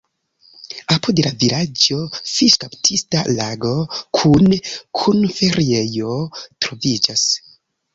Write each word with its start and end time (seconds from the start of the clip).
Apud 0.95 1.21
la 1.25 1.31
vilaĝo 1.43 1.99
fiŝkaptista 2.31 3.23
lago 3.37 3.77
kune 4.23 4.61
kun 5.03 5.25
feriejo 5.39 6.21
troviĝas. 6.45 7.33